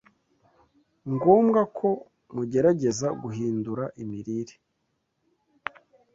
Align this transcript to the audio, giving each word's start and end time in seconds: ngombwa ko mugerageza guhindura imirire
ngombwa 1.13 1.61
ko 1.77 1.89
mugerageza 2.33 3.07
guhindura 3.21 3.83
imirire 4.01 4.55